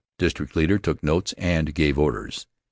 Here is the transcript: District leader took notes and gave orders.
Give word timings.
District 0.17 0.55
leader 0.55 0.79
took 0.79 1.03
notes 1.03 1.31
and 1.37 1.75
gave 1.75 1.99
orders. 1.99 2.47